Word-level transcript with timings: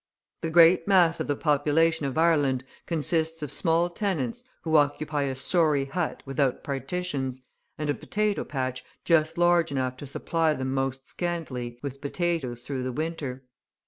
The 0.41 0.49
great 0.49 0.87
mass 0.87 1.19
of 1.19 1.27
the 1.27 1.35
population 1.35 2.07
of 2.07 2.17
Ireland 2.17 2.63
consists 2.87 3.43
of 3.43 3.51
small 3.51 3.87
tenants 3.87 4.43
who 4.63 4.77
occupy 4.77 5.25
a 5.25 5.35
sorry 5.35 5.85
hut 5.85 6.23
without 6.25 6.63
partitions, 6.63 7.43
and 7.77 7.87
a 7.87 7.93
potato 7.93 8.43
patch 8.43 8.83
just 9.05 9.37
large 9.37 9.71
enough 9.71 9.97
to 9.97 10.07
supply 10.07 10.55
them 10.55 10.73
most 10.73 11.07
scantily 11.07 11.77
with 11.83 12.01
potatoes 12.01 12.61
through 12.63 12.81
the 12.81 12.91
winter. 12.91 13.43